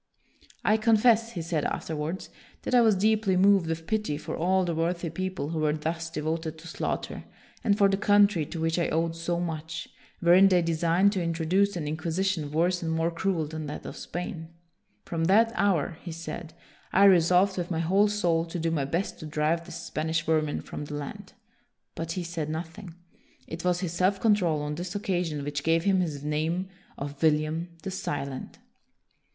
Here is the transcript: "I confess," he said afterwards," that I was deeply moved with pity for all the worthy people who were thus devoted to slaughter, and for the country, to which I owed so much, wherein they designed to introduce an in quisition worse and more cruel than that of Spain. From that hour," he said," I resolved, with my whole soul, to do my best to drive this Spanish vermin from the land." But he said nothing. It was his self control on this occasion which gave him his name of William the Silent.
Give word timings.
"I 0.73 0.77
confess," 0.77 1.33
he 1.33 1.43
said 1.43 1.63
afterwards," 1.63 2.31
that 2.63 2.73
I 2.73 2.81
was 2.81 2.95
deeply 2.95 3.37
moved 3.37 3.67
with 3.67 3.85
pity 3.85 4.17
for 4.17 4.35
all 4.35 4.65
the 4.65 4.73
worthy 4.73 5.11
people 5.11 5.49
who 5.49 5.59
were 5.59 5.73
thus 5.73 6.09
devoted 6.09 6.57
to 6.57 6.67
slaughter, 6.67 7.25
and 7.63 7.77
for 7.77 7.87
the 7.87 7.97
country, 7.97 8.43
to 8.47 8.59
which 8.59 8.79
I 8.79 8.89
owed 8.89 9.15
so 9.15 9.39
much, 9.39 9.89
wherein 10.19 10.47
they 10.47 10.63
designed 10.63 11.11
to 11.11 11.21
introduce 11.21 11.75
an 11.75 11.87
in 11.87 11.97
quisition 11.97 12.49
worse 12.49 12.81
and 12.81 12.91
more 12.91 13.11
cruel 13.11 13.45
than 13.45 13.67
that 13.67 13.85
of 13.85 13.95
Spain. 13.95 14.49
From 15.05 15.25
that 15.25 15.51
hour," 15.53 15.99
he 16.01 16.11
said," 16.11 16.55
I 16.91 17.03
resolved, 17.03 17.55
with 17.59 17.69
my 17.69 17.77
whole 17.81 18.07
soul, 18.07 18.45
to 18.45 18.57
do 18.57 18.71
my 18.71 18.85
best 18.85 19.19
to 19.19 19.27
drive 19.27 19.65
this 19.67 19.79
Spanish 19.83 20.25
vermin 20.25 20.61
from 20.61 20.85
the 20.85 20.95
land." 20.95 21.33
But 21.93 22.13
he 22.13 22.23
said 22.23 22.49
nothing. 22.49 22.95
It 23.45 23.63
was 23.63 23.81
his 23.81 23.93
self 23.93 24.19
control 24.19 24.63
on 24.63 24.73
this 24.73 24.95
occasion 24.95 25.43
which 25.43 25.61
gave 25.61 25.83
him 25.83 25.99
his 25.99 26.23
name 26.23 26.69
of 26.97 27.21
William 27.21 27.69
the 27.83 27.91
Silent. 27.91 28.57